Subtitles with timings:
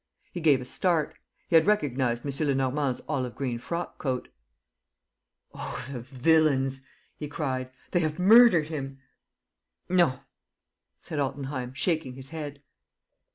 [0.33, 1.13] He gave a start.
[1.47, 2.47] He had recognized M.
[2.47, 4.29] Lenormand's olive green frock coat.
[5.53, 7.69] "Oh, the villains!" he cried.
[7.91, 8.97] "They have murdered him!"
[9.87, 10.21] "No,"
[10.99, 12.63] said Altenheim, shaking his head.